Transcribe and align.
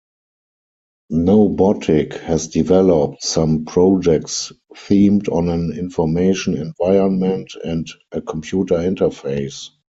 Knowbotic 1.11 2.19
has 2.21 2.47
developed 2.47 3.21
some 3.21 3.65
projects 3.65 4.51
themed 4.73 5.31
on 5.31 5.47
an 5.47 5.73
information 5.77 6.57
environment 6.57 7.51
and 7.63 7.87
a 8.11 8.19
computer 8.19 8.77
interface. 8.77 9.69